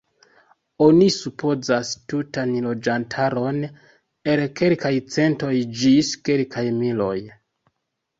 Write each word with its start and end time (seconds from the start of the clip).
Oni 0.83 1.07
supozas 1.15 1.91
tutan 2.13 2.53
loĝantaron 2.67 3.59
el 4.33 4.41
kelkaj 4.61 4.91
centoj 5.17 5.53
ĝis 5.83 6.11
kelkaj 6.31 6.65
miloj. 6.79 7.13